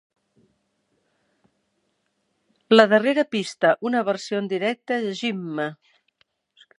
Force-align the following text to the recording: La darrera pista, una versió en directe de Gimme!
La 2.75 2.87
darrera 2.95 3.27
pista, 3.35 3.75
una 3.91 4.03
versió 4.11 4.43
en 4.45 4.49
directe 4.57 5.01
de 5.05 5.13
Gimme! 5.21 5.69